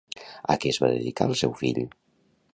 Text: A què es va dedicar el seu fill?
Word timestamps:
A 0.53 0.55
què 0.63 0.71
es 0.75 0.79
va 0.85 0.89
dedicar 0.95 1.29
el 1.33 1.39
seu 1.43 1.55
fill? 1.61 1.81